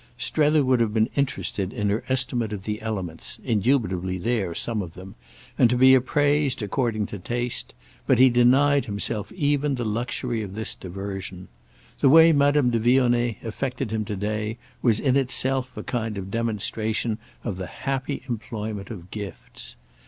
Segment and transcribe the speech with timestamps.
[0.17, 5.13] Strether would have been interested in her estimate of the elements—indubitably there, some of them,
[5.59, 10.73] and to be appraised according to taste—but he denied himself even the luxury of this
[10.73, 11.49] diversion.
[11.99, 16.31] The way Madame de Vionnet affected him to day was in itself a kind of
[16.31, 19.75] demonstration of the happy employment of gifts.